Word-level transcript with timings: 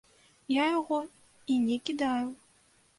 Я 0.53 0.65
яго 0.79 0.99
і 1.57 1.61
не 1.69 1.77
кідаю. 1.91 2.27